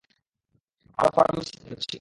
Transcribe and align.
আমরা 0.97 1.09
ফার্মেসিতে 1.15 1.63
যাচ্ছি। 1.69 1.89